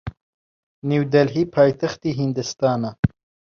نیودەلهی 0.89 1.43
پایتەختی 1.53 2.15
هیندستانە. 2.19 2.91